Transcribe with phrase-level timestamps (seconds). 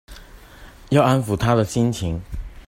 [0.89, 2.19] 要安撫她的心情